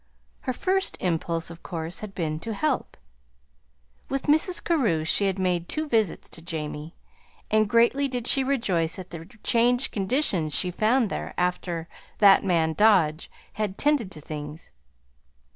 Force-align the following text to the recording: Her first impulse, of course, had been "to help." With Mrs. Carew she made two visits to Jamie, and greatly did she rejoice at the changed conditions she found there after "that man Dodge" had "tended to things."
Her 0.49 0.51
first 0.53 0.97
impulse, 0.99 1.51
of 1.51 1.61
course, 1.61 1.99
had 1.99 2.15
been 2.15 2.39
"to 2.39 2.55
help." 2.55 2.97
With 4.09 4.23
Mrs. 4.23 4.63
Carew 4.63 5.03
she 5.03 5.31
made 5.33 5.69
two 5.69 5.87
visits 5.87 6.27
to 6.29 6.41
Jamie, 6.41 6.95
and 7.51 7.69
greatly 7.69 8.07
did 8.07 8.25
she 8.25 8.43
rejoice 8.43 8.97
at 8.97 9.11
the 9.11 9.25
changed 9.43 9.91
conditions 9.91 10.55
she 10.55 10.71
found 10.71 11.11
there 11.11 11.35
after 11.37 11.87
"that 12.17 12.43
man 12.43 12.73
Dodge" 12.73 13.29
had 13.53 13.77
"tended 13.77 14.09
to 14.13 14.21
things." 14.21 14.71